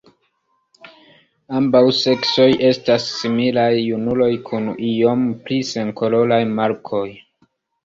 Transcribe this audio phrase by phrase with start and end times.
[1.59, 7.07] Ambaŭ seksoj estas similaj; junuloj kun iom pli senkoloraj markoj.